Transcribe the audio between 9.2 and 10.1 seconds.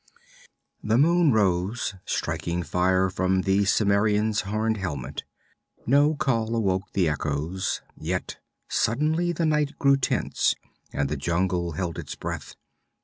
the night grew